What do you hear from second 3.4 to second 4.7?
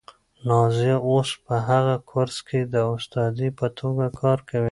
په توګه کار کوي.